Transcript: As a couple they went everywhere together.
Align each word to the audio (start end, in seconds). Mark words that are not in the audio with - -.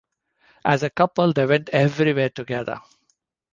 As 0.65 0.81
a 0.81 0.89
couple 0.89 1.31
they 1.31 1.45
went 1.45 1.69
everywhere 1.69 2.29
together. 2.29 2.81